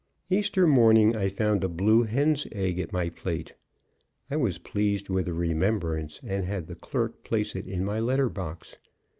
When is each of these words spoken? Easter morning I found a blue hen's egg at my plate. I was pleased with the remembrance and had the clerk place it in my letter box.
Easter 0.31 0.65
morning 0.65 1.15
I 1.15 1.29
found 1.29 1.63
a 1.63 1.69
blue 1.69 2.01
hen's 2.01 2.47
egg 2.53 2.79
at 2.79 2.91
my 2.91 3.09
plate. 3.09 3.53
I 4.31 4.35
was 4.35 4.57
pleased 4.57 5.09
with 5.09 5.25
the 5.25 5.33
remembrance 5.35 6.19
and 6.23 6.43
had 6.43 6.65
the 6.65 6.73
clerk 6.73 7.23
place 7.23 7.55
it 7.55 7.67
in 7.67 7.85
my 7.85 7.99
letter 7.99 8.27
box. 8.27 8.77